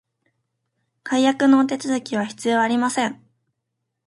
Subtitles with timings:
[1.03, 3.23] 解約のお手続きは必要ありません